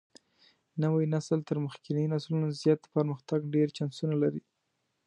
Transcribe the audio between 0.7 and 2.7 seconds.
نوى نسل تر مخکېنيو نسلونو